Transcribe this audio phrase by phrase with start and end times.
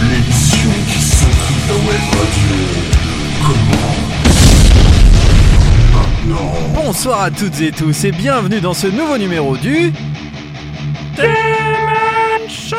[0.00, 1.00] L'émission qui
[1.66, 2.56] de web radio
[3.42, 4.03] commence.
[6.86, 9.90] Bonsoir à toutes et tous et bienvenue dans ce nouveau numéro du
[11.16, 12.76] Demen Show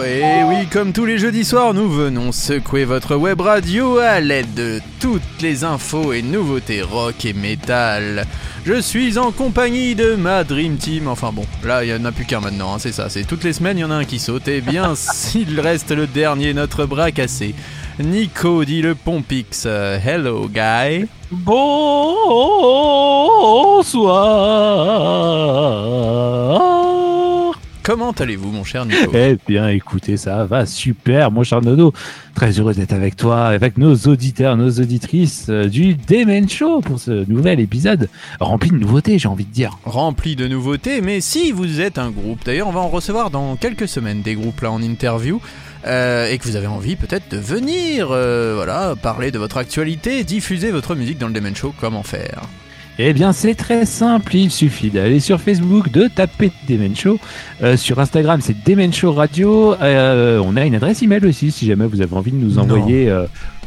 [0.00, 4.54] Et oui, comme tous les jeudis soirs, nous venons secouer votre web radio à l'aide
[4.54, 8.24] de toutes les infos et nouveautés rock et métal.
[8.64, 11.08] Je suis en compagnie de ma Dream Team.
[11.08, 13.08] Enfin bon, là, il n'y en a plus qu'un maintenant, hein, c'est ça.
[13.08, 14.46] C'est toutes les semaines, il y en a un qui saute.
[14.46, 17.54] Et bien, s'il reste le dernier, notre bras cassé.
[17.98, 19.66] Nico dit le Pompix.
[19.66, 21.06] Hello, guy.
[26.50, 27.54] Bonsoir.
[27.82, 29.10] Comment allez-vous, mon cher Nico?
[29.14, 31.92] Eh bien, écoutez, ça va super, mon cher Nono.
[32.34, 37.00] Très heureux d'être avec toi, avec nos auditeurs, nos auditrices euh, du Demen Show pour
[37.00, 39.78] ce nouvel épisode rempli de nouveautés, j'ai envie de dire.
[39.84, 43.56] rempli de nouveautés, mais si vous êtes un groupe, d'ailleurs on va en recevoir dans
[43.56, 45.40] quelques semaines des groupes là en interview,
[45.86, 50.24] euh, et que vous avez envie peut-être de venir, euh, voilà, parler de votre actualité,
[50.24, 52.42] diffuser votre musique dans le Demen Show, comment faire?
[52.98, 54.34] Eh bien, c'est très simple.
[54.36, 57.18] Il suffit d'aller sur Facebook, de taper Demen Show.
[57.62, 59.74] Euh, sur Instagram, c'est Demen Show Radio.
[59.80, 63.08] Euh, on a une adresse email aussi, si jamais vous avez envie de nous envoyer
[63.08, 63.24] euh,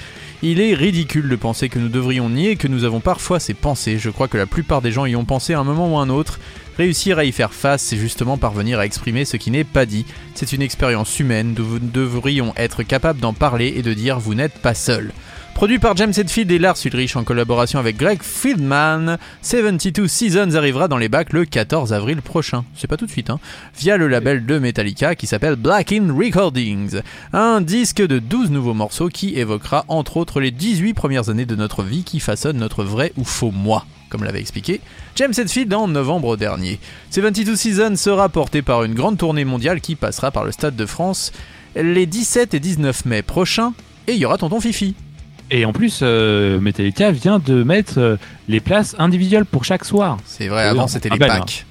[0.45, 3.97] Il est ridicule de penser que nous devrions nier que nous avons parfois ces pensées.
[3.97, 6.09] Je crois que la plupart des gens y ont pensé à un moment ou un
[6.09, 6.37] autre.
[6.77, 10.05] Réussir à y faire face, c'est justement parvenir à exprimer ce qui n'est pas dit.
[10.33, 14.57] C'est une expérience humaine, nous devrions être capables d'en parler et de dire vous n'êtes
[14.57, 15.11] pas seul.
[15.55, 20.87] Produit par James Hetfield et Lars Ulrich en collaboration avec Greg Fieldman, 72 Seasons arrivera
[20.87, 22.65] dans les bacs le 14 avril prochain.
[22.75, 23.39] C'est pas tout de suite, hein.
[23.77, 26.99] Via le label de Metallica qui s'appelle Black In Recordings.
[27.31, 31.55] Un disque de 12 nouveaux morceaux qui évoquera entre autres les 18 premières années de
[31.55, 34.81] notre vie qui façonnent notre vrai ou faux moi, comme l'avait expliqué
[35.15, 36.79] James Hetfield en novembre dernier.
[37.11, 40.85] 72 Seasons sera porté par une grande tournée mondiale qui passera par le Stade de
[40.87, 41.31] France
[41.75, 43.73] les 17 et 19 mai prochains
[44.07, 44.95] et il y aura Tonton Fifi.
[45.55, 48.15] Et en plus, euh, Metallica vient de mettre euh,
[48.47, 50.17] les places individuelles pour chaque soir.
[50.25, 51.67] C'est vrai, avant c'était les packs.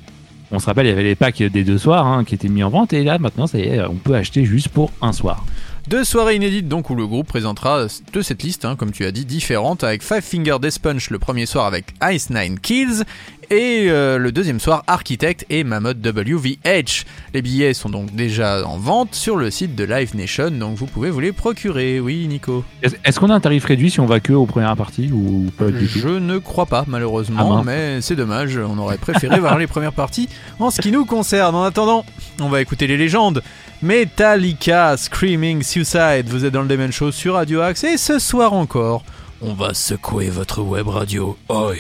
[0.53, 2.63] On se rappelle, il y avait les packs des deux soirs hein, qui étaient mis
[2.63, 5.45] en vente et là maintenant, ça y est, on peut acheter juste pour un soir.
[5.89, 9.11] Deux soirées inédites donc où le groupe présentera de cette liste, hein, comme tu as
[9.11, 13.03] dit, différentes, avec Five Finger Death Punch le premier soir avec Ice Nine Kills,
[13.51, 17.05] et euh, le deuxième soir Architect et Mammoth WVH.
[17.35, 20.87] Les billets sont donc déjà en vente sur le site de Live Nation, donc vous
[20.87, 22.01] pouvez vous les procurer.
[22.01, 25.11] Oui, Nico Est-ce qu'on a un tarif réduit si on va que aux premières parties
[25.13, 25.99] ou pas du tout?
[25.99, 27.67] Je ne crois pas, Ah malheureusement, mince.
[27.67, 30.29] mais c'est dommage, on aurait préféré voir les premières parties.
[30.61, 32.07] En ce qui nous concerne, en attendant,
[32.41, 33.43] on va écouter les légendes.
[33.83, 38.53] Metallica, Screaming Suicide, vous êtes dans le Demon Show sur Radio Axe, et ce soir
[38.53, 39.03] encore,
[39.41, 41.37] on va secouer votre web radio.
[41.49, 41.75] Oi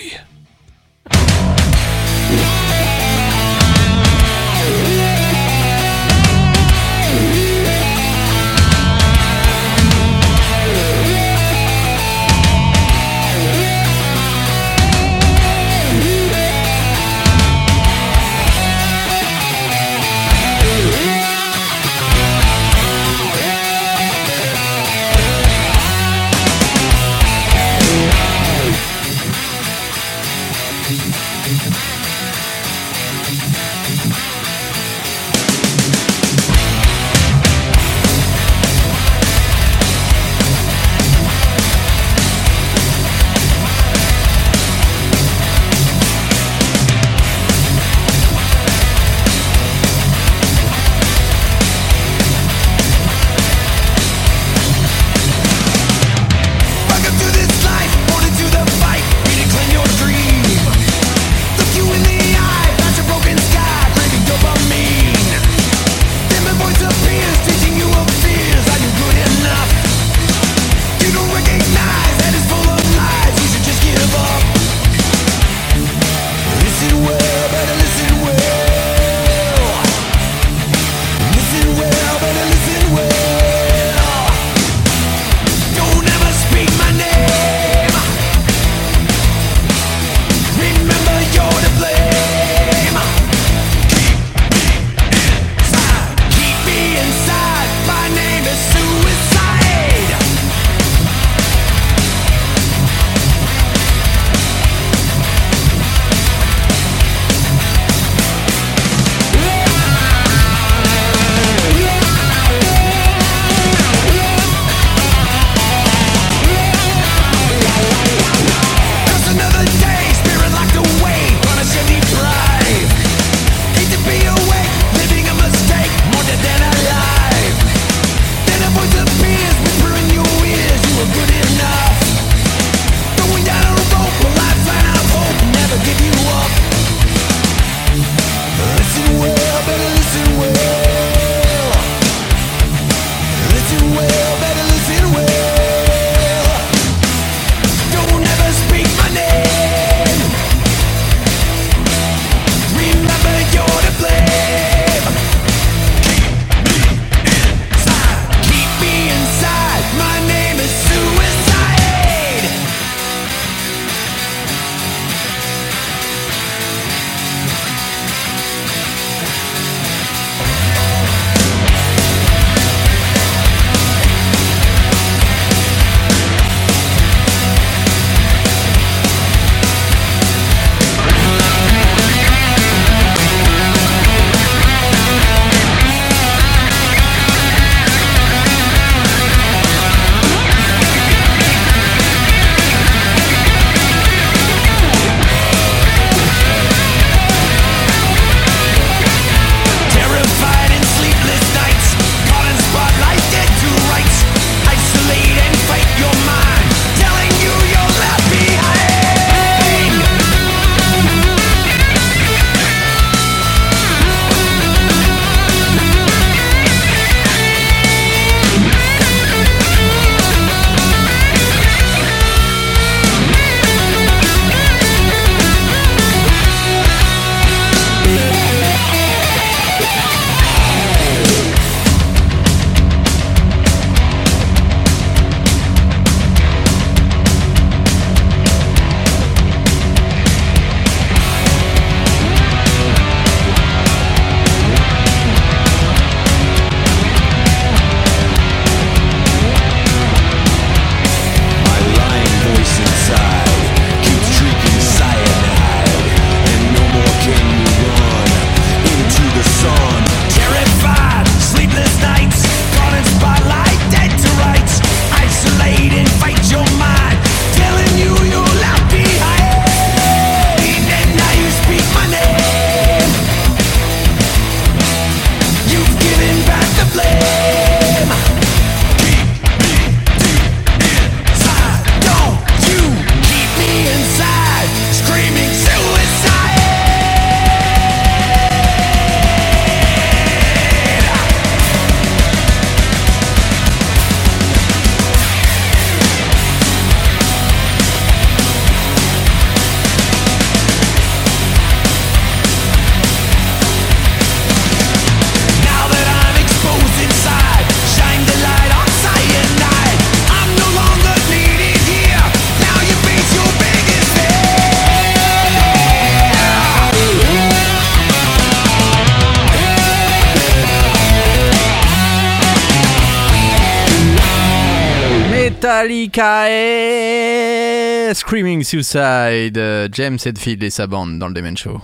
[328.15, 329.57] Screaming Suicide.
[329.57, 331.81] Euh, James Hetfield et sa bande dans le Demen Show.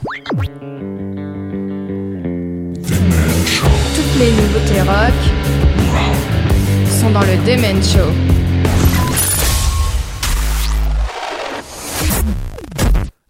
[3.95, 5.15] Toutes les nouveautés rock
[7.01, 8.13] sont dans le Demen Show.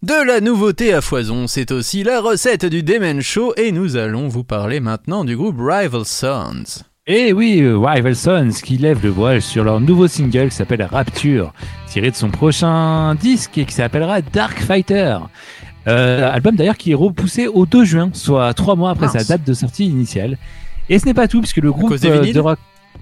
[0.01, 4.27] De la nouveauté à foison, c'est aussi la recette du Demen Show et nous allons
[4.27, 6.83] vous parler maintenant du groupe Rival Sons.
[7.07, 10.83] Et oui, euh, Rival Sons qui lève le voile sur leur nouveau single qui s'appelle
[10.83, 11.53] Rapture,
[11.87, 15.17] tiré de son prochain disque et qui s'appellera Dark Fighter.
[15.87, 19.23] Euh, album d'ailleurs qui est repoussé au 2 juin, soit trois mois après Mince.
[19.23, 20.37] sa date de sortie initiale.
[20.87, 22.59] Et ce n'est pas tout, puisque le groupe euh, de rock.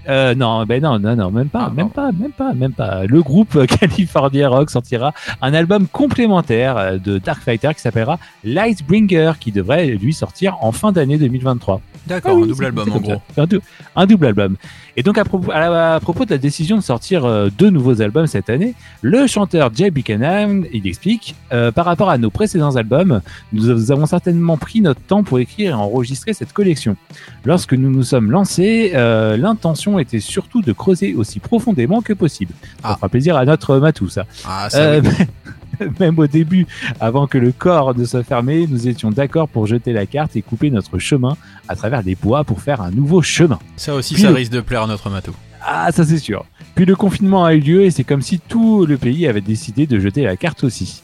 [0.08, 3.04] Euh, non, ben non, non, non, même pas, Ah, même pas, même pas, même pas.
[3.04, 5.12] Le groupe euh, California Rock sortira
[5.42, 10.92] un album complémentaire de Dark Fighter qui s'appellera Lightbringer, qui devrait lui sortir en fin
[10.92, 11.80] d'année 2023.
[12.06, 13.22] D'accord, Ah oui, un double album en gros.
[13.36, 13.60] Un, dou-
[13.96, 14.56] un double album.
[14.96, 17.70] Et donc à propos, à, la- à propos de la décision de sortir euh, deux
[17.70, 22.30] nouveaux albums cette année, le chanteur Jay Buchanan, il explique, euh, par rapport à nos
[22.30, 23.20] précédents albums,
[23.52, 26.96] nous, avons certainement pris notre temps pour écrire et enregistrer cette collection.
[27.44, 32.52] Lorsque nous nous sommes lancés, euh, l'intention était surtout de creuser aussi profondément que possible.
[32.82, 32.94] Ça Ah.
[32.96, 34.24] fera plaisir à notre Matou, ça.
[34.46, 35.08] Ah, ça oui.
[36.00, 36.66] même au début,
[37.00, 40.42] avant que le corps ne soit fermé, nous étions d'accord pour jeter la carte et
[40.42, 41.36] couper notre chemin
[41.68, 43.58] à travers les bois pour faire un nouveau chemin.
[43.76, 45.32] Ça aussi, Puis ça le- risque de plaire à notre matou.
[45.60, 46.44] Ah, ça c'est sûr.
[46.74, 49.86] Puis le confinement a eu lieu et c'est comme si tout le pays avait décidé
[49.86, 51.02] de jeter la carte aussi.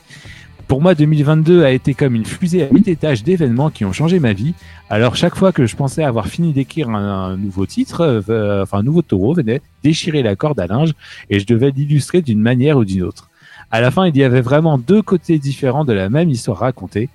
[0.69, 4.19] Pour moi, 2022 a été comme une fusée à huit étages d'événements qui ont changé
[4.19, 4.54] ma vie.
[4.88, 8.78] Alors chaque fois que je pensais avoir fini d'écrire un, un nouveau titre, euh, enfin
[8.78, 10.93] un nouveau taureau venait déchirer la corde à linge
[11.28, 13.28] et je devais l'illustrer d'une manière ou d'une autre.
[13.75, 17.09] À la fin, il y avait vraiment deux côtés différents de la même histoire racontée.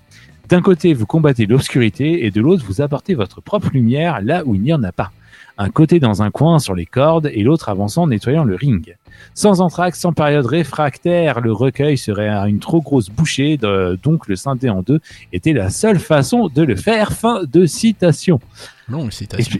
[0.49, 4.55] D'un côté, vous combattez l'obscurité et de l'autre, vous apportez votre propre lumière là où
[4.55, 5.11] il n'y en a pas.
[5.57, 8.97] Un côté dans un coin sur les cordes et l'autre avançant nettoyant le ring.
[9.33, 14.27] Sans entracte, sans période réfractaire, le recueil serait à une trop grosse bouchée, de- donc
[14.27, 14.99] le scinder en deux
[15.31, 17.13] était la seule façon de le faire.
[17.13, 18.41] Fin de citation.
[18.89, 19.59] Longue citation.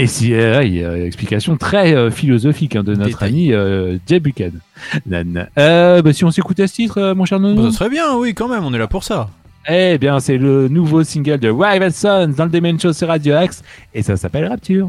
[0.00, 3.10] Et si, euh, ouais, il y a une explication très euh, philosophique hein, de notre
[3.10, 3.28] Détail.
[3.30, 4.60] ami euh, Jay Buchanan.
[5.58, 8.16] Euh, bah, si on s'écoutait ce titre, euh, mon cher Bah, Nono ça serait bien,
[8.16, 9.28] oui, quand même, on est là pour ça.
[9.68, 13.34] Eh bien, c'est le nouveau single de Rival Sons dans le Demen Show sur Radio
[13.34, 13.62] Axe
[13.92, 14.88] et ça s'appelle Rapture.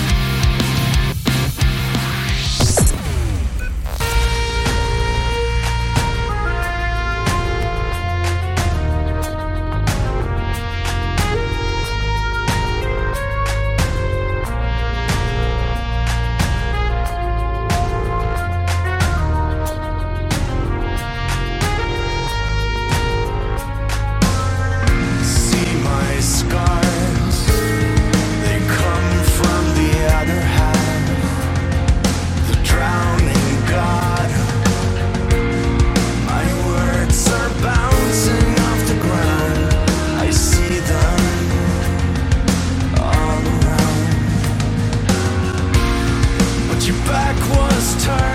[47.11, 48.30] back was turned.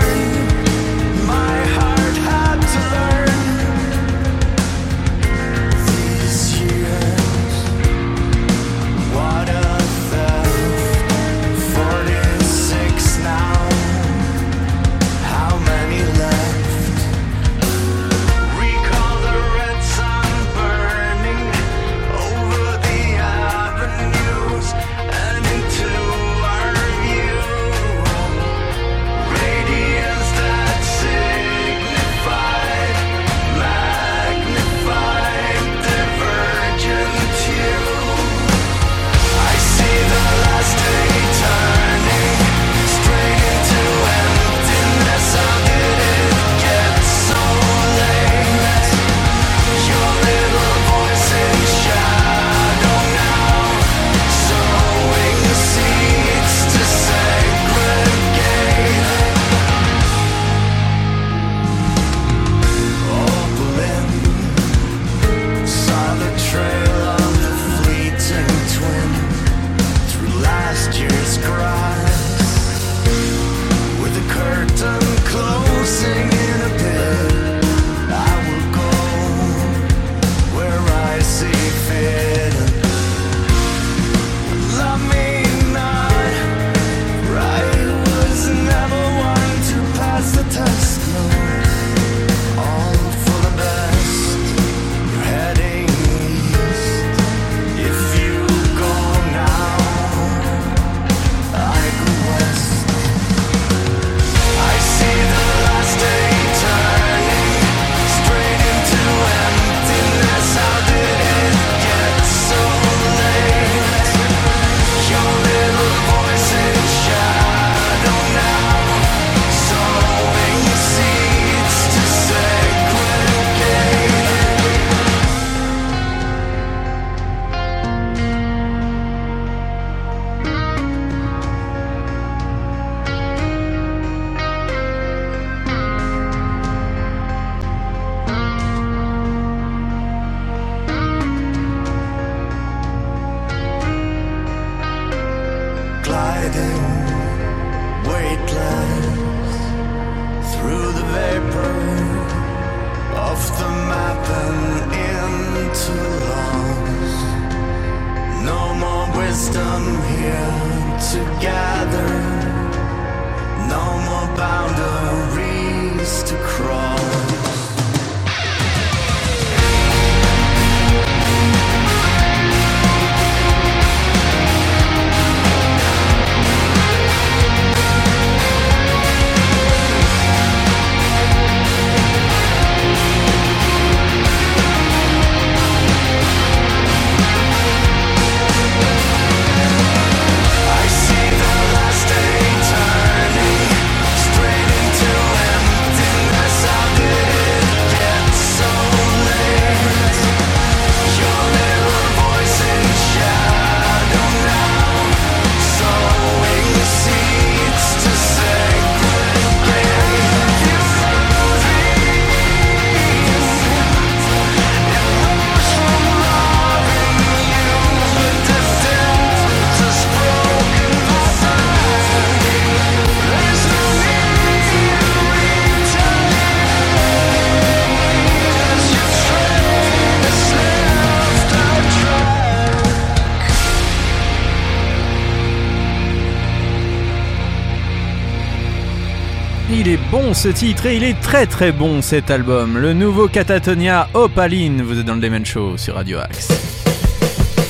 [240.11, 242.77] Bon ce titre et il est très très bon cet album.
[242.77, 246.49] Le nouveau Catatonia Opaline, vous êtes dans le Demen Show sur Radio Axe.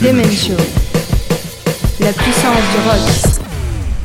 [0.02, 0.54] Demen Show.
[2.00, 3.37] La puissance du rock.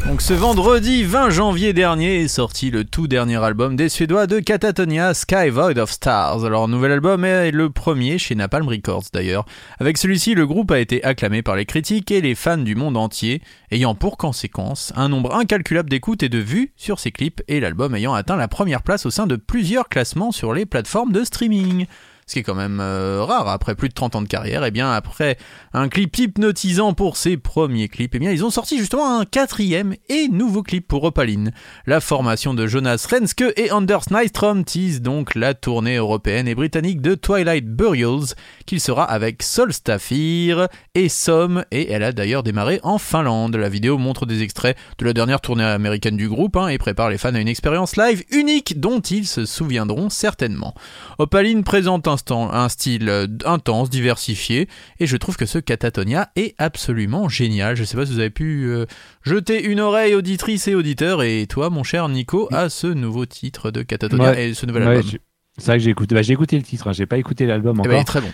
[0.07, 4.41] Donc ce vendredi 20 janvier dernier est sorti le tout dernier album des Suédois de
[4.41, 6.45] Catatonia, Sky Void of Stars.
[6.45, 9.45] Alors nouvel album est le premier chez Napalm Records d'ailleurs.
[9.79, 12.97] Avec celui-ci, le groupe a été acclamé par les critiques et les fans du monde
[12.97, 17.61] entier, ayant pour conséquence un nombre incalculable d'écoutes et de vues sur ses clips et
[17.61, 21.23] l'album ayant atteint la première place au sein de plusieurs classements sur les plateformes de
[21.23, 21.87] streaming.
[22.26, 24.64] Ce qui est quand même euh, rare après plus de 30 ans de carrière.
[24.64, 25.37] Et bien après
[25.72, 29.94] un clip hypnotisant pour ses premiers clips, et bien ils ont sorti justement un quatrième
[30.08, 31.52] et nouveau clip pour Opaline.
[31.87, 37.00] La formation de Jonas Renske et Anders Nystrom tease donc la tournée européenne et britannique
[37.00, 38.35] de Twilight Burials,
[38.66, 43.57] qu'il sera avec Solstafir et Somme, et elle a d'ailleurs démarré en Finlande.
[43.57, 47.11] La vidéo montre des extraits de la dernière tournée américaine du groupe hein, et prépare
[47.11, 50.75] les fans à une expérience live unique dont ils se souviendront certainement.
[51.18, 54.68] Opaline présente un, stand- un style euh, intense, diversifié,
[55.01, 57.77] et je trouve que ce Catatonia est absolument génial.
[57.77, 58.87] Je sais pas si vous avez pu euh,
[59.22, 63.70] jeter une oreille auditrice et auditeur, et toi, mon cher Nico, à ce nouveau titre
[63.70, 64.51] de Catatonia Ouais.
[64.51, 65.11] et ce nouvel Ouais, album.
[65.59, 67.81] c'est vrai que j'ai écouté, bah, j'ai écouté le titre, hein, j'ai pas écouté l'album
[67.85, 67.98] Eh ben, encore.
[67.98, 68.33] il est très bon.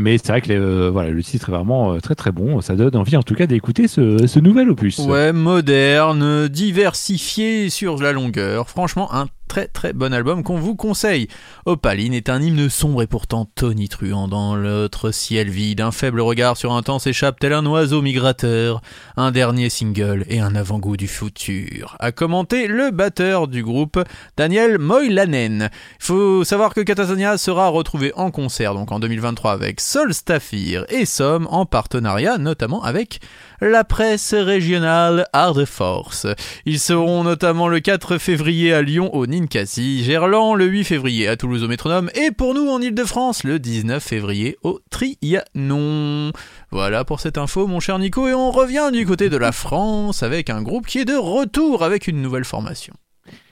[0.00, 2.60] Mais c'est vrai que euh, voilà, le titre est vraiment euh, très très bon.
[2.62, 4.98] Ça donne envie en tout cas d'écouter ce, ce nouvel opus.
[4.98, 8.70] Ouais, moderne, diversifié sur la longueur.
[8.70, 11.26] Franchement, un très très bon album qu'on vous conseille.
[11.66, 15.80] Opaline est un hymne sombre et pourtant tonitruant dans l'autre ciel vide.
[15.80, 18.80] Un faible regard sur un temps s'échappe tel un oiseau migrateur.
[19.16, 21.96] Un dernier single et un avant-goût du futur.
[21.98, 23.98] A commenté le batteur du groupe,
[24.36, 25.68] Daniel Moilanen.
[25.98, 31.04] Il faut savoir que Catatonia sera retrouvé en concert donc en 2023 avec Solstafir et
[31.06, 33.18] Somme en partenariat notamment avec
[33.60, 36.26] la presse régionale Art Force.
[36.66, 41.36] Ils seront notamment le 4 février à Lyon au Ninkasi, Gerland le 8 février à
[41.36, 46.32] Toulouse au Métronome et pour nous en Ile-de-France le 19 février au Trianon.
[46.70, 50.22] Voilà pour cette info mon cher Nico et on revient du côté de la France
[50.22, 52.94] avec un groupe qui est de retour avec une nouvelle formation.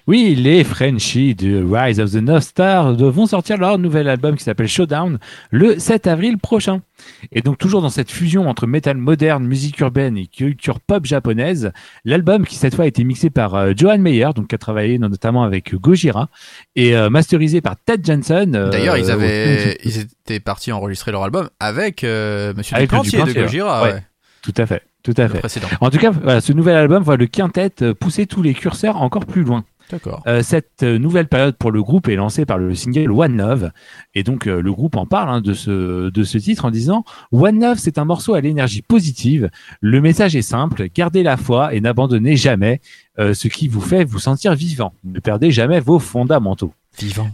[0.08, 4.42] Oui, les Frenchies de Rise of the North Star vont sortir leur nouvel album qui
[4.42, 5.18] s'appelle Showdown
[5.50, 6.80] le 7 avril prochain.
[7.30, 11.72] Et donc toujours dans cette fusion entre métal moderne, musique urbaine et culture pop japonaise,
[12.06, 14.98] l'album qui cette fois a été mixé par euh, Johan Meyer, donc qui a travaillé
[14.98, 16.30] notamment avec Gojira,
[16.74, 18.56] et euh, masterisé par Ted Jensen.
[18.56, 23.02] euh, D'ailleurs ils avaient ils étaient partis enregistrer leur album avec euh, Monsieur Avec le
[23.02, 23.92] Duplantier de Gojira, ouais.
[23.92, 24.02] ouais,
[24.40, 25.40] Tout à fait, tout à le fait.
[25.40, 25.68] précédent.
[25.82, 29.26] En tout cas, voilà, ce nouvel album voit le quintet pousser tous les curseurs encore
[29.26, 29.66] plus loin.
[29.90, 30.22] D'accord.
[30.26, 33.70] Euh, cette euh, nouvelle période pour le groupe est lancée par le single One Love
[34.14, 37.04] et donc euh, le groupe en parle hein, de ce de ce titre en disant
[37.32, 39.50] One Love c'est un morceau à l'énergie positive.
[39.80, 42.80] Le message est simple gardez la foi et n'abandonnez jamais
[43.18, 44.92] euh, ce qui vous fait vous sentir vivant.
[45.04, 46.72] Ne perdez jamais vos fondamentaux.
[46.98, 47.30] Vivant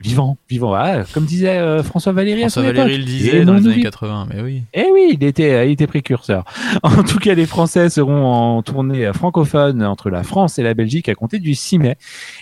[0.00, 0.74] vivant, vivant.
[0.74, 2.40] Ah, comme disait euh, François Valéry.
[2.40, 4.62] François à son Valéry le disait dans les années 80, mais oui.
[4.72, 6.44] Eh oui, il était, il était précurseur.
[6.82, 11.08] En tout cas, les Français seront en tournée francophone entre la France et la Belgique
[11.08, 11.96] à compter du 6 mai.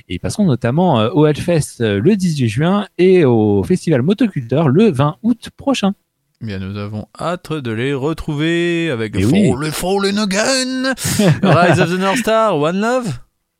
[0.08, 4.68] Et ils passeront notamment euh, au Hellfest euh, le 18 juin et au Festival Motoculteur
[4.68, 5.94] le 20 août prochain.
[6.40, 9.50] Eh bien, nous avons hâte de les retrouver avec le oui.
[10.18, 10.94] Again,
[11.42, 13.27] Rise of the North Star, One Love.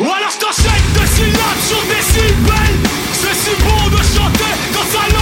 [0.00, 2.90] Ou alors je de syllabes sur des si belles.
[3.12, 5.13] C'est si bon de chanter quand ça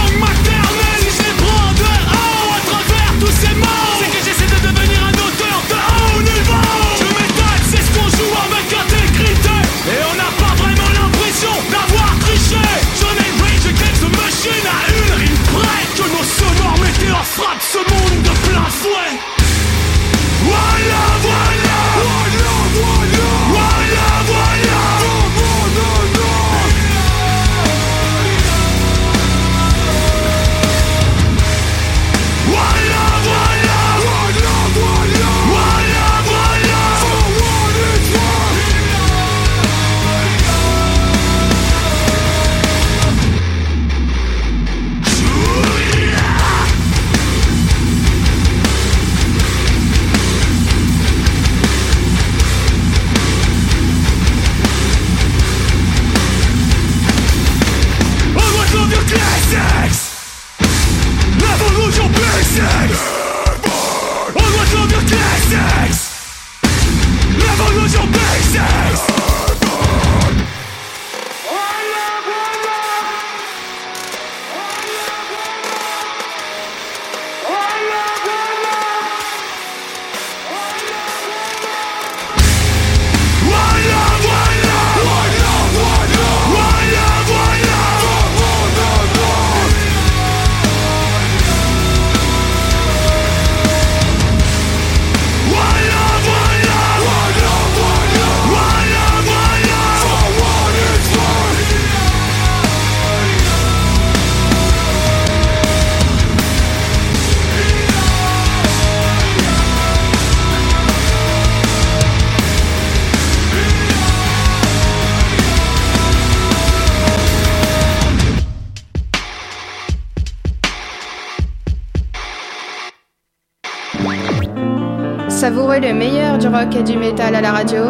[125.43, 127.83] Savourez le meilleur du rock et du métal à la radio.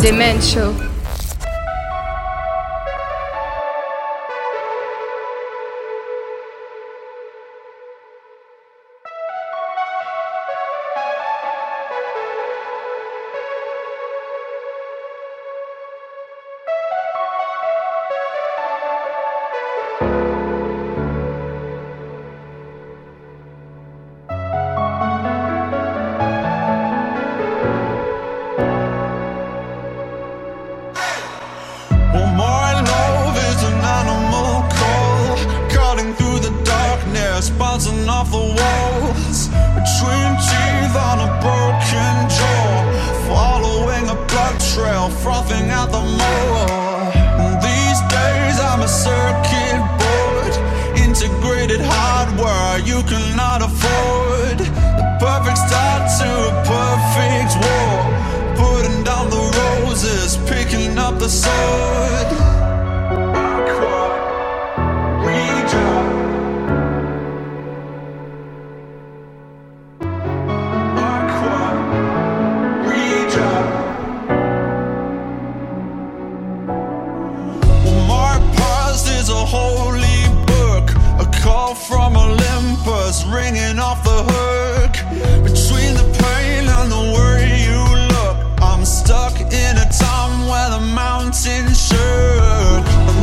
[0.00, 0.89] Demen Show.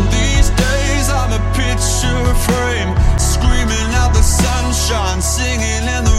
[0.10, 6.17] these days I'm a picture frame, screaming out the sunshine, singing in the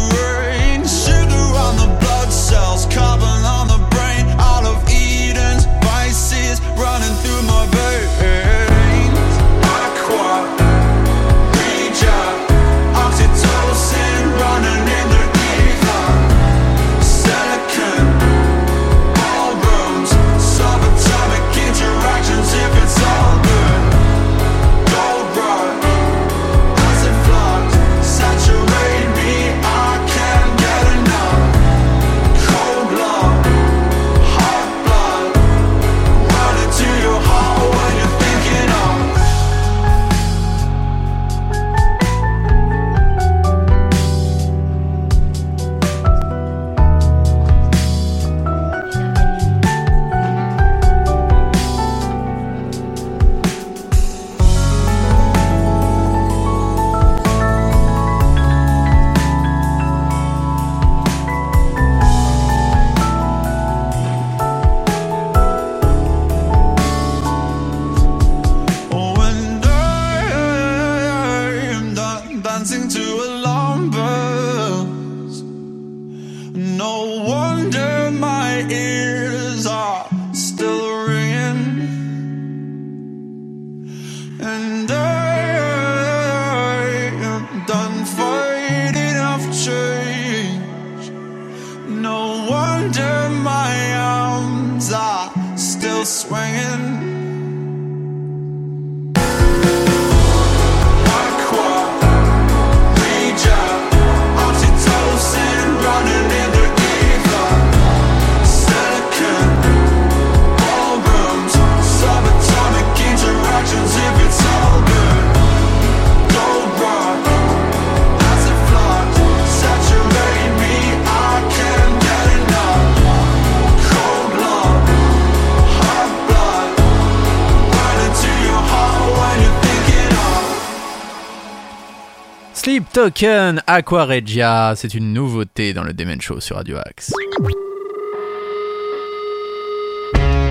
[132.98, 137.12] Token Aqua Regia, c'est une nouveauté dans le Demen Show sur Radio Axe.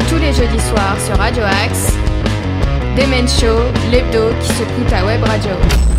[0.08, 1.92] Tous les jeudis soirs sur Radio Axe,
[2.96, 3.60] Demen Show,
[3.92, 5.97] l'hebdo qui secoue ta web radio.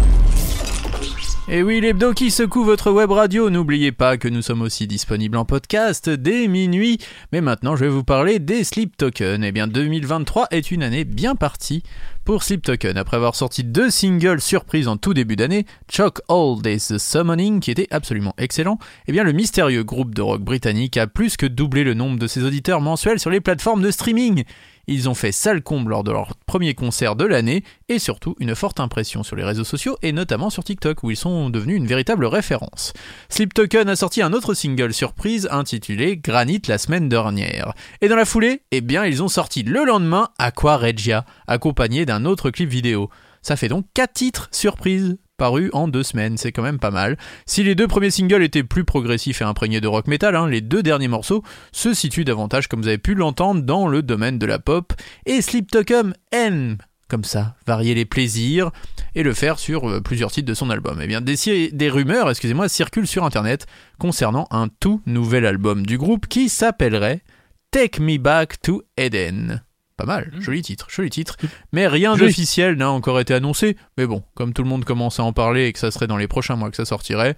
[1.50, 5.38] Et oui, l'hebdo qui secoue votre web radio, n'oubliez pas que nous sommes aussi disponibles
[5.38, 6.98] en podcast dès minuit.
[7.32, 9.42] Mais maintenant, je vais vous parler des Sleep Tokens.
[9.42, 11.82] Eh bien, 2023 est une année bien partie
[12.26, 12.98] pour Sleep Token.
[12.98, 17.61] Après avoir sorti deux singles surprises en tout début d'année, Choke All Days The Summoning,
[17.61, 21.46] qui était absolument excellent, eh bien, le mystérieux groupe de rock britannique a plus que
[21.46, 24.44] doublé le nombre de ses auditeurs mensuels sur les plateformes de streaming.
[24.88, 28.55] Ils ont fait sale comble lors de leur premier concert de l'année et surtout une
[28.55, 31.87] forte impression sur les réseaux sociaux et notamment sur TikTok où ils sont devenus une
[31.87, 32.94] véritable référence.
[33.29, 37.74] Sleep Token a sorti un autre single surprise intitulé Granite la semaine dernière.
[38.01, 42.24] Et dans la foulée, eh bien ils ont sorti le lendemain Aqua Regia, accompagné d'un
[42.24, 43.11] autre clip vidéo.
[43.42, 47.16] Ça fait donc 4 titres surprises parus en deux semaines, c'est quand même pas mal.
[47.46, 50.61] Si les deux premiers singles étaient plus progressifs et imprégnés de rock metal, hein, les
[50.61, 54.44] deux derniers morceaux se situent davantage, comme vous avez pu l'entendre, dans le domaine de
[54.44, 54.92] la pop.
[55.24, 56.77] Et Sleep Token aime
[57.09, 58.70] comme ça, varier les plaisirs
[59.14, 60.98] et le faire sur euh, plusieurs titres de son album.
[61.03, 63.66] Eh bien, des, des rumeurs, excusez-moi, circulent sur internet
[63.98, 67.22] concernant un tout nouvel album du groupe qui s'appellerait
[67.70, 69.62] Take Me Back to Eden.
[69.98, 71.37] Pas mal, joli titre, joli titre.
[71.72, 73.76] Mais rien d'officiel n'a encore été annoncé.
[73.98, 76.16] Mais bon, comme tout le monde commence à en parler et que ça serait dans
[76.16, 77.37] les prochains mois que ça sortirait,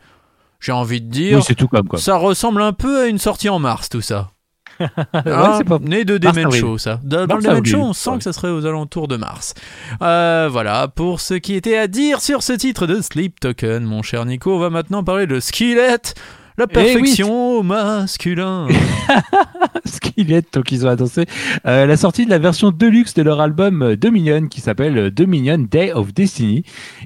[0.60, 1.98] j'ai envie de dire, Oui, c'est tout comme quoi.
[1.98, 4.30] ça ressemble un peu à une sortie en mars, tout ça.
[4.80, 4.86] Ouais,
[5.26, 6.50] Hein, c'est pas- né de Demen.
[6.52, 7.00] Show, ça.
[7.02, 7.64] Dans, le Demen.
[7.66, 8.18] Show, on sent Ouais.
[8.18, 9.54] que ça serait aux alentours de mars.
[10.02, 14.02] Euh, voilà, pour ce qui était à dire sur ce titre de Sleep Token, mon
[14.02, 15.96] cher Nico, on va maintenant parler de Skillet,
[16.58, 16.84] la Eh oui.
[16.84, 18.66] perfection au masculin.
[19.84, 21.24] Skillet, donc ils ont annoncé
[21.66, 25.10] euh, la sortie de la version deluxe de leur album euh, Dominion qui s'appelle euh,
[25.10, 26.64] Dominion Day of Destiny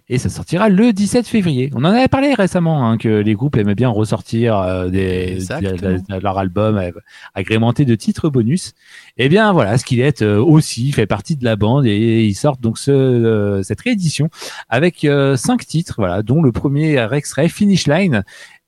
[0.09, 1.71] et ça sortira le 17 février.
[1.75, 5.77] On en avait parlé récemment hein, que les groupes aimaient bien ressortir euh, des, de-
[5.77, 6.91] de- de leur album euh,
[7.35, 8.73] agrémenté de titres bonus.
[9.17, 12.79] Et bien voilà, Skillet euh, aussi fait partie de la bande et ils sortent donc
[12.79, 14.29] ce, euh, cette réédition
[14.69, 18.25] avec euh, cinq titres, voilà, dont le premier extrait Finish Line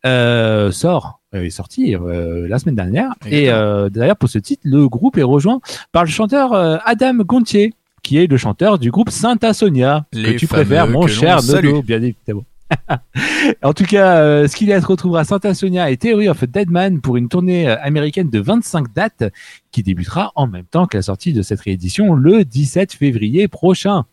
[0.07, 3.13] euh, sort euh, est sorti euh, la semaine dernière.
[3.27, 3.67] Et Exactement.
[3.67, 5.61] euh, d'ailleurs, pour ce titre, le groupe est rejoint
[5.93, 10.35] par le chanteur euh, Adam Gontier, qui est le chanteur du groupe Santa Sonia, Les
[10.35, 11.41] que tu préfères, mon cher.
[11.43, 12.45] Nodo, bien évidemment.
[13.63, 17.17] en tout cas, euh, Skillet retrouvera Santa Sonia et Theory of a Dead Man pour
[17.17, 19.25] une tournée américaine de 25 dates
[19.71, 24.05] qui débutera en même temps que la sortie de cette réédition le 17 février prochain.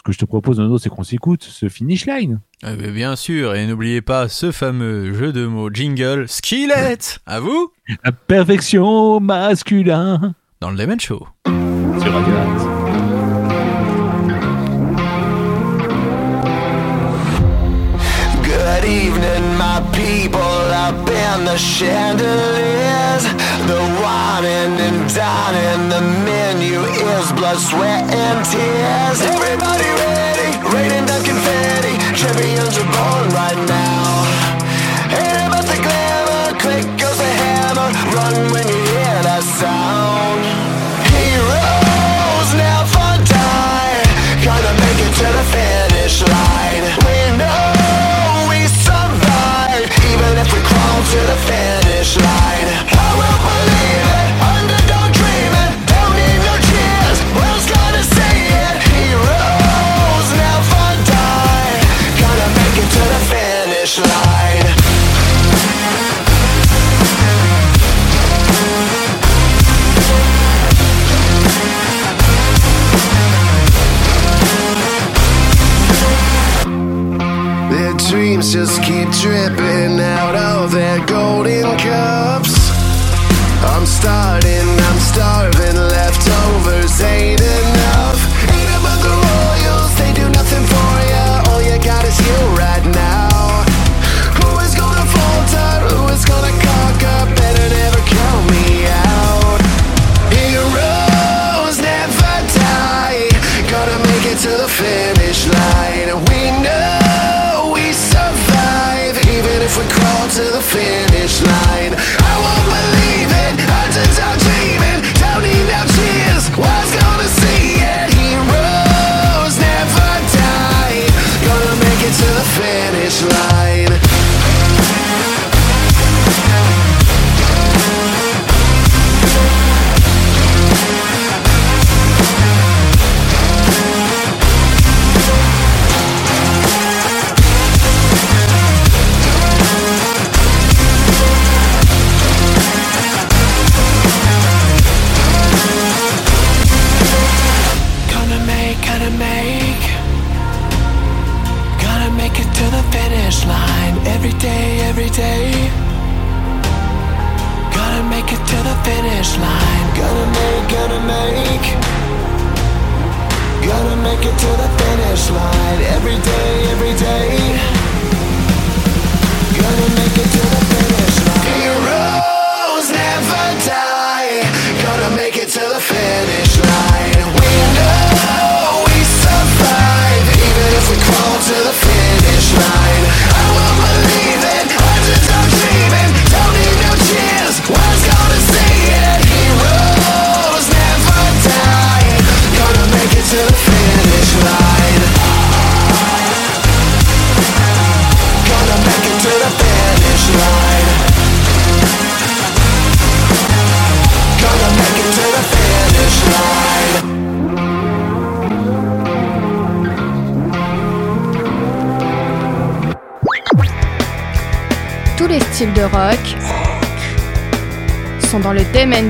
[0.00, 2.40] Ce que je te propose, Nodo, c'est qu'on s'écoute ce finish line.
[2.66, 6.96] Eh bien, bien sûr, et n'oubliez pas ce fameux jeu de mots jingle Skillet.
[7.26, 7.70] À vous
[8.02, 11.28] La perfection masculin dans le Demen Show.
[11.44, 12.79] sur Radio
[19.06, 23.24] evening, my people up in the chandeliers.
[23.70, 29.18] The whining and dining, the menu is blood, sweat, and tears.
[29.34, 31.94] Everybody ready, raining down confetti.
[32.20, 33.99] Champions are born right now.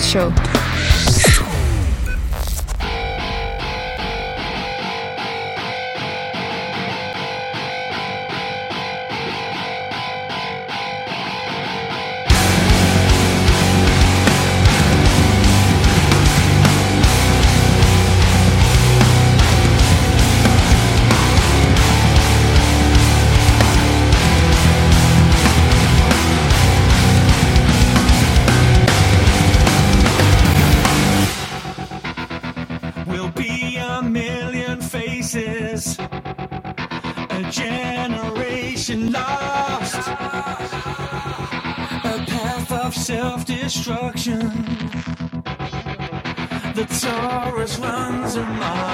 [0.00, 0.39] Show.
[47.80, 48.89] runs a mile.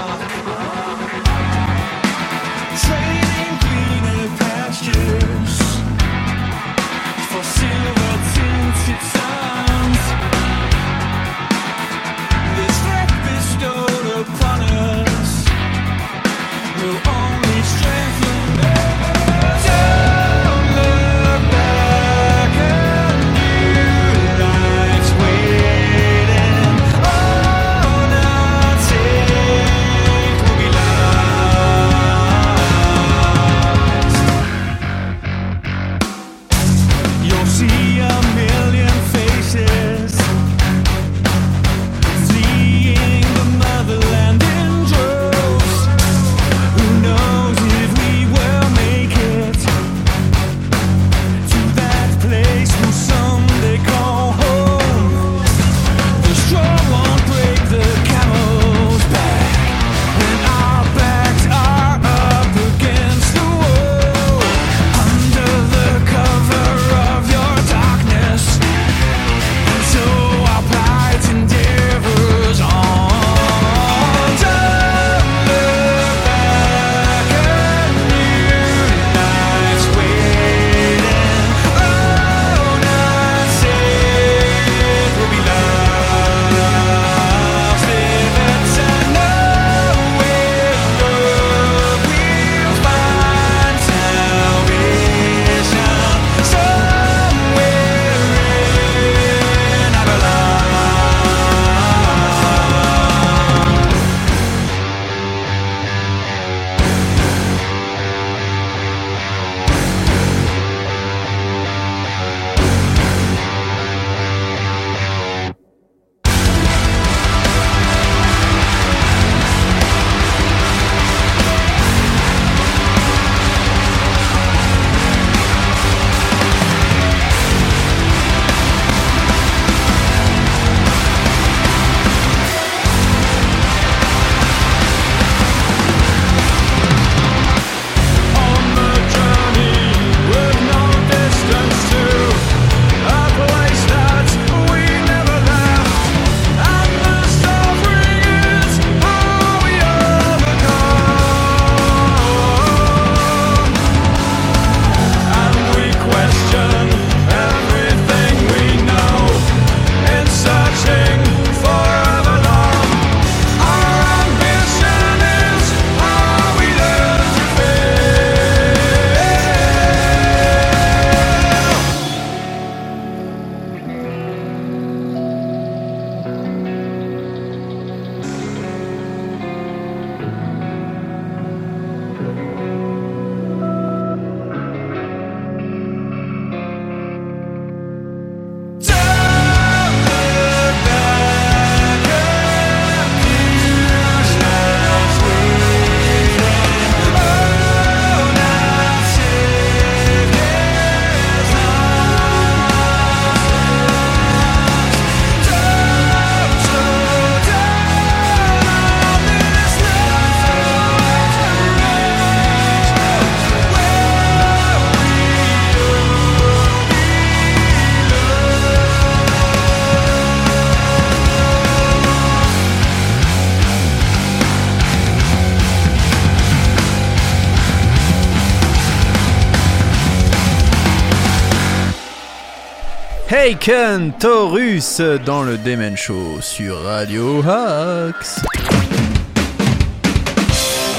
[233.46, 238.42] Haken Taurus dans le Demen Show sur Radio Axe.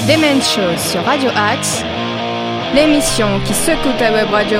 [0.08, 1.84] Demen Show sur Radio Axe,
[2.74, 4.60] l'émission qui secoue ta web radio.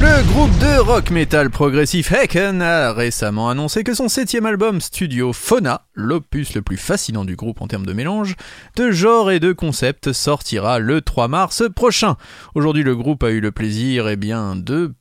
[0.00, 5.34] Le groupe de rock metal progressif Haken a récemment annoncé que son septième album studio
[5.34, 8.34] Fauna, l'opus le plus fascinant du groupe en termes de mélange,
[8.76, 12.16] de genre et de concept, sortira le 3 mars prochain.
[12.54, 14.94] Aujourd'hui, le groupe a eu le plaisir eh bien, de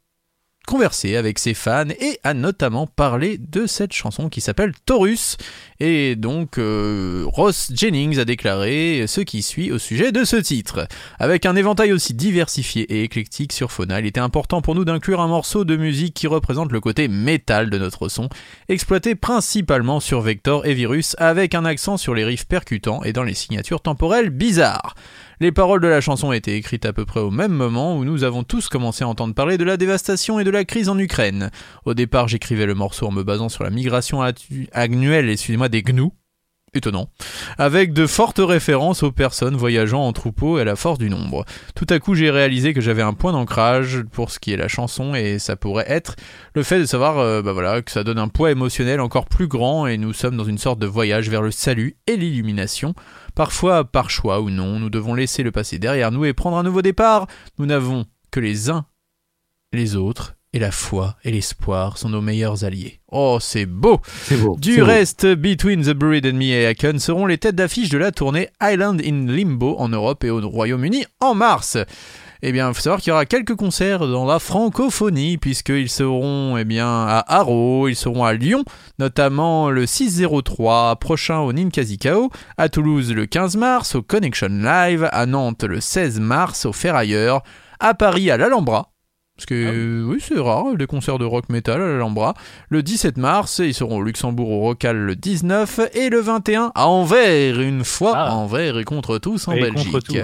[0.67, 5.37] converser avec ses fans et a notamment parlé de cette chanson qui s'appelle Taurus.
[5.79, 10.87] Et donc euh, Ross Jennings a déclaré ce qui suit au sujet de ce titre.
[11.19, 15.21] Avec un éventail aussi diversifié et éclectique sur Fauna, il était important pour nous d'inclure
[15.21, 18.27] un morceau de musique qui représente le côté métal de notre son,
[18.67, 23.23] exploité principalement sur Vector et Virus avec un accent sur les riffs percutants et dans
[23.23, 24.95] les signatures temporelles bizarres.
[25.39, 28.23] Les paroles de la chanson étaient écrites à peu près au même moment où nous
[28.23, 31.51] avons tous commencé à entendre parler de la dévastation et de la crise en Ukraine.
[31.85, 34.21] Au départ, j'écrivais le morceau en me basant sur la migration
[34.71, 36.13] annuelle, excusez-moi, des gnous.
[36.73, 37.09] Étonnant.
[37.57, 41.45] Avec de fortes références aux personnes voyageant en troupeau et à la force du nombre.
[41.75, 44.67] Tout à coup, j'ai réalisé que j'avais un point d'ancrage pour ce qui est la
[44.67, 46.17] chanson et ça pourrait être
[46.55, 49.47] le fait de savoir euh, bah voilà, que ça donne un poids émotionnel encore plus
[49.47, 52.93] grand et nous sommes dans une sorte de voyage vers le salut et l'illumination.
[53.33, 56.63] Parfois, par choix ou non, nous devons laisser le passé derrière nous et prendre un
[56.63, 57.27] nouveau départ.
[57.59, 58.85] Nous n'avons que les uns
[59.73, 62.99] les autres, et la foi et l'espoir sont nos meilleurs alliés.
[63.11, 64.01] Oh, c'est beau
[64.41, 64.57] beau.
[64.57, 64.85] Du beau.
[64.85, 68.49] reste, Between the Buried and Me et Haken seront les têtes d'affiche de la tournée
[68.59, 71.77] Island in Limbo en Europe et au Royaume-Uni en mars.
[72.41, 76.57] Eh bien, il faut savoir qu'il y aura quelques concerts dans la francophonie, puisqu'ils seront
[76.57, 78.63] eh bien, à Haro, ils seront à Lyon,
[78.97, 85.27] notamment le 603 prochain au Ninkasi-Kao, à Toulouse le 15 mars au Connection Live, à
[85.27, 87.43] Nantes le 16 mars au Ferrailleur,
[87.79, 88.91] à Paris à l'Alhambra,
[89.37, 92.33] parce que oui, c'est rare, des concerts de rock metal à l'Alhambra.
[92.69, 96.87] Le 17 mars, ils seront au Luxembourg au Rocal le 19 et le 21 à
[96.87, 98.33] Anvers, une fois Ah.
[98.33, 100.17] Anvers et contre tous en Et Belgique.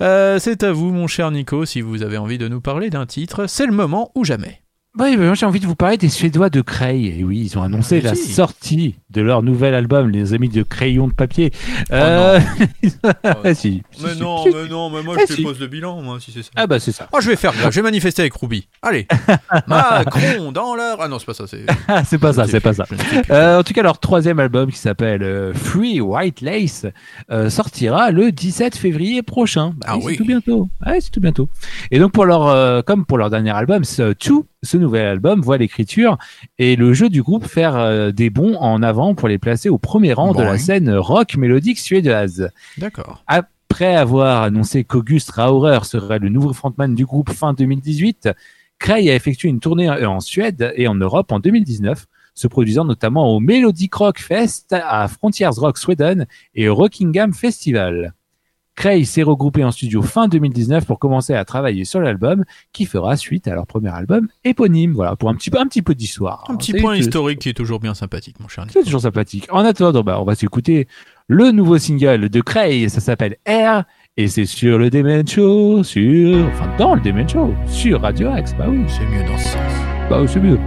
[0.00, 3.04] Euh, c'est à vous, mon cher Nico, si vous avez envie de nous parler d'un
[3.04, 4.62] titre, c'est le moment ou jamais.
[4.98, 7.06] Oui, mais moi j'ai envie de vous parler des Suédois de Cray.
[7.20, 8.32] Et oui, ils ont annoncé la Allez-y.
[8.32, 11.52] sortie de leur nouvel album, les amis de crayon de papier.
[11.90, 12.40] Oh Euh,
[13.22, 14.18] ah, si, si, si, si.
[14.20, 16.50] non, mais moi je te pose le bilan, moi, si c'est ça.
[16.56, 17.06] Ah bah c'est ça.
[17.12, 18.66] Oh, je vais faire je vais manifester avec Ruby.
[18.82, 19.06] Allez,
[19.68, 20.98] Macron dans l'heure.
[21.00, 21.64] Ah non, c'est pas ça, c'est.
[21.86, 22.84] Ah, c'est pas ça, c'est pas ça.
[23.30, 26.86] Euh, en tout cas, leur troisième album qui s'appelle euh, Free White Lace
[27.30, 29.74] euh, sortira le 17 février prochain.
[29.76, 30.12] Bah Ah oui, oui.
[30.12, 30.68] c'est tout bientôt.
[30.84, 31.48] Ouais, c'est tout bientôt.
[31.90, 35.40] Et donc pour leur, euh, comme pour leur dernier album, ce Two, ce nouvel album
[35.40, 36.18] voit l'écriture
[36.58, 39.78] et le jeu du groupe faire euh, des bons en avant pour les placer au
[39.78, 40.58] premier rang de la oui.
[40.58, 42.50] scène rock mélodique suédoise.
[42.76, 43.22] D'accord.
[43.26, 48.30] Après avoir annoncé qu'August Raurer serait le nouveau frontman du groupe fin 2018,
[48.78, 53.34] Cray a effectué une tournée en Suède et en Europe en 2019, se produisant notamment
[53.34, 58.14] au Melodic Rock Fest, à Frontiers Rock Sweden et au Rockingham Festival.
[58.78, 63.16] Cray s'est regroupé en studio fin 2019 pour commencer à travailler sur l'album qui fera
[63.16, 64.92] suite à leur premier album éponyme.
[64.92, 66.44] Voilà, pour un petit peu, un petit peu d'histoire.
[66.48, 69.48] Un petit point historique qui est toujours bien sympathique, mon cher c'est toujours sympathique.
[69.50, 70.86] En attendant, bah, on va s'écouter
[71.26, 72.88] le nouveau single de Cray.
[72.88, 73.82] Ça s'appelle Air.
[74.16, 78.54] Et c'est sur le Demen Show, sur, enfin, dans le Demen Show, sur Radio Axe.
[78.56, 79.72] Bah oui, C'est mieux dans ce sens.
[80.08, 80.58] bah oui, c'est mieux.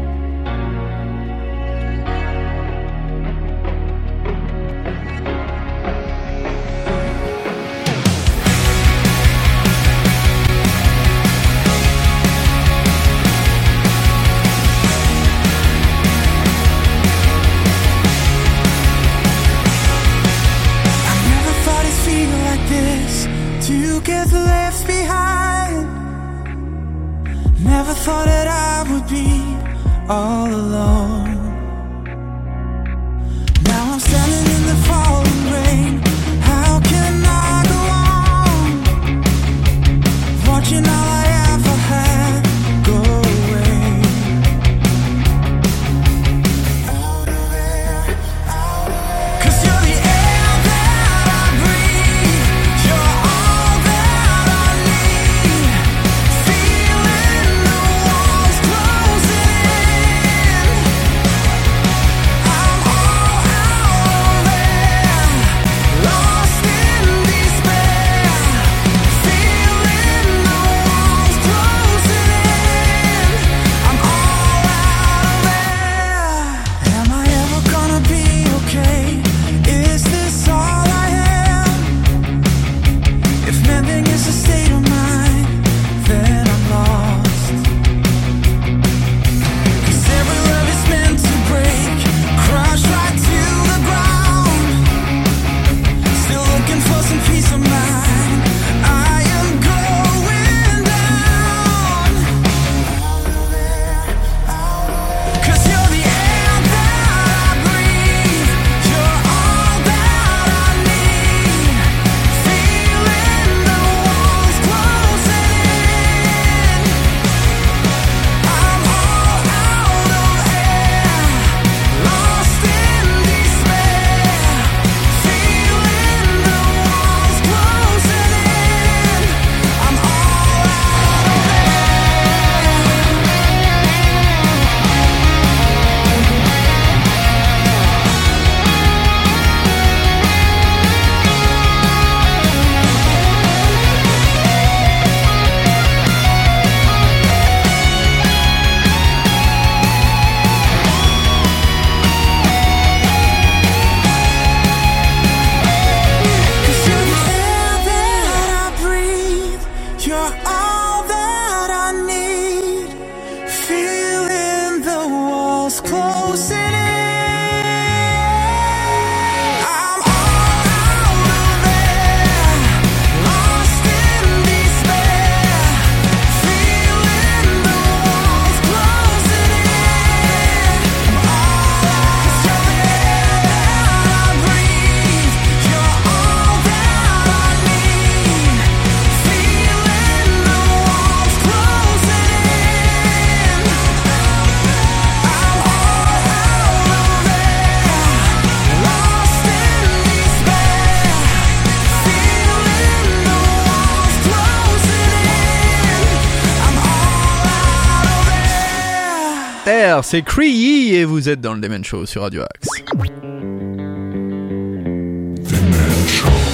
[210.03, 212.67] C'est Cree et vous êtes dans le Demen Show sur Radio Axe.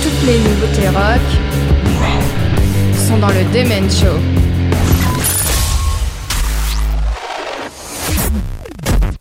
[0.03, 1.21] Toutes les nouveautés rock
[3.07, 4.46] sont dans le Demen Show.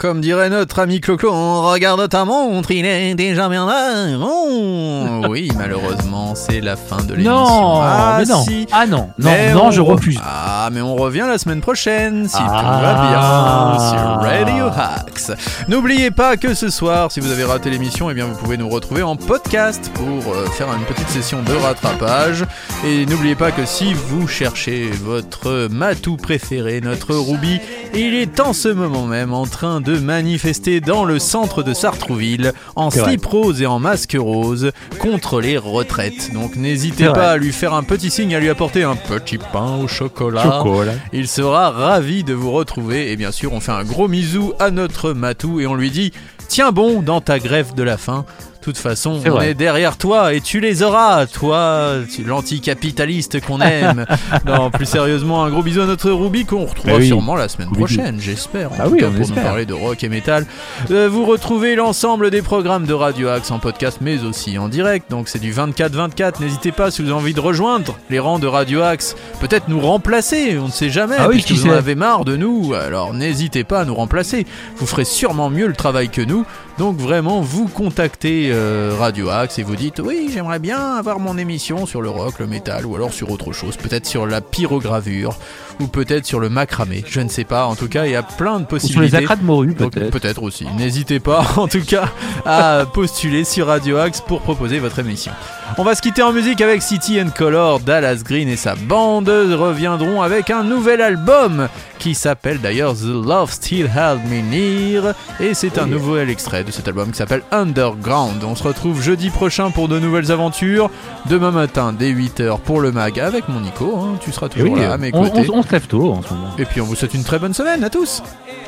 [0.06, 4.16] Comme dirait notre ami Clo-Clo, on regarde ta montre, il est déjà bien là.
[4.22, 7.32] Oh, oui, malheureusement, c'est la fin de l'émission.
[7.32, 8.44] Non, ah, mais non.
[8.44, 8.68] si.
[8.70, 10.20] Ah non, non, Mais non, on je re- refuse.
[10.24, 12.80] Ah, mais on revient la semaine prochaine, si tout Ah.
[12.80, 15.36] va bien, sur Radio Hacks.
[15.66, 18.68] N'oubliez pas que ce soir, si vous avez raté l'émission, eh bien vous pouvez nous
[18.68, 22.44] retrouver en podcast pour euh, faire une petite session de rattrapage.
[22.86, 27.60] Et n'oubliez pas que si vous cherchez votre matou préféré, notre Ruby,
[27.92, 32.52] il est en ce moment même en train de manifester dans le centre de Sartrouville
[32.74, 33.04] en vrai.
[33.04, 36.32] slip rose et en masque rose contre les retraites.
[36.32, 37.26] Donc n'hésitez pas vrai.
[37.26, 40.42] à lui faire un petit signe, à lui apporter un petit pain au chocolat.
[40.42, 40.92] Chocolat.
[41.12, 44.70] Il sera ravi de vous retrouver et bien sûr on fait un gros misou à
[44.70, 46.12] notre Matou et on lui dit
[46.48, 48.24] tiens bon dans ta grève de la faim.
[48.66, 49.50] De toute façon, on vrai.
[49.50, 54.04] est derrière toi et tu les auras, toi, l'anticapitaliste qu'on aime.
[54.44, 57.06] non, plus sérieusement, un gros bisou à notre Ruby qu'on retrouvera oui.
[57.06, 57.78] sûrement la semaine Ruby.
[57.78, 58.70] prochaine, j'espère.
[58.76, 59.36] Ah oui, cas, on pour espère.
[59.36, 60.46] nous parler de rock et métal.
[60.90, 65.12] Euh, vous retrouvez l'ensemble des programmes de Radio Axe en podcast, mais aussi en direct.
[65.12, 66.40] Donc c'est du 24-24.
[66.40, 69.78] N'hésitez pas si vous avez envie de rejoindre les rangs de Radio Axe, peut-être nous
[69.78, 71.14] remplacer, on ne sait jamais.
[71.20, 74.44] Ah oui, puisque vous en avez marre de nous, alors n'hésitez pas à nous remplacer.
[74.78, 76.44] Vous ferez sûrement mieux le travail que nous.
[76.78, 81.38] Donc vraiment, vous contactez euh, Radio Axe et vous dites oui, j'aimerais bien avoir mon
[81.38, 85.38] émission sur le rock, le métal, ou alors sur autre chose, peut-être sur la pyrogravure,
[85.80, 87.04] ou peut-être sur le macramé.
[87.06, 87.66] Je ne sais pas.
[87.66, 89.16] En tout cas, il y a plein de Ou sur possibilités.
[89.18, 90.10] les acras de morue, peut-être.
[90.10, 90.66] Peut-être aussi.
[90.78, 92.08] N'hésitez pas, en tout cas,
[92.44, 95.32] à postuler sur Radio Axe pour proposer votre émission.
[95.78, 97.80] On va se quitter en musique avec City and Color.
[97.80, 101.68] Dallas Green et sa bande reviendront avec un nouvel album
[101.98, 105.14] qui s'appelle d'ailleurs The Love Still Held Me Near.
[105.40, 108.44] Et c'est un nouvel extrait de cet album qui s'appelle Underground.
[108.44, 110.90] On se retrouve jeudi prochain pour de nouvelles aventures.
[111.28, 113.98] Demain matin, dès 8h pour le mag avec mon Nico.
[113.98, 114.18] hein.
[114.20, 115.48] Tu seras toujours oui, là à mes côtés.
[115.50, 116.50] on- on se tôt en ce moment.
[116.58, 118.22] Et puis on vous souhaite une très bonne semaine à tous.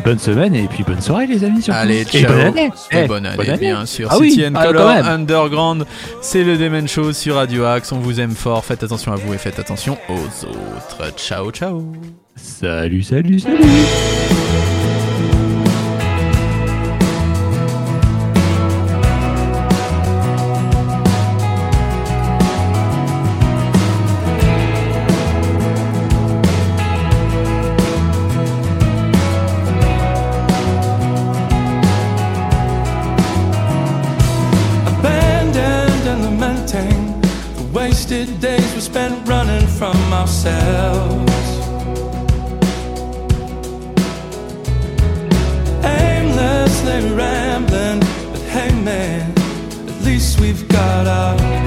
[0.05, 1.63] Bonne semaine et puis bonne soirée les amis.
[1.63, 1.79] surtout.
[1.81, 2.27] Allez, Et ciao.
[2.33, 2.71] bonne année.
[2.93, 4.09] Et Eh, bonne année, bien sûr.
[4.11, 4.89] Ah oui, ah, Color.
[4.89, 5.87] Underground,
[6.21, 7.91] c'est le Demen Show sur Radio Axe.
[7.93, 8.65] On vous aime fort.
[8.65, 11.15] Faites attention à vous et faites attention aux autres.
[11.17, 11.83] Ciao, ciao.
[12.37, 13.59] Salut, salut, salut.
[38.19, 41.33] Wasted days we spent running from ourselves.
[45.85, 48.01] Aimlessly rambling,
[48.33, 49.33] but hey man,
[49.89, 51.58] at least we've got our